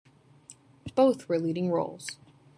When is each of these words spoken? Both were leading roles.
Both 0.95 1.29
were 1.29 1.37
leading 1.37 1.69
roles. 1.69 2.17